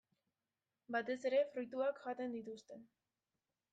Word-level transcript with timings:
Batez 0.95 1.17
ere 1.31 1.41
fruituak 1.51 2.03
jaten 2.07 2.35
dituzte. 2.39 2.81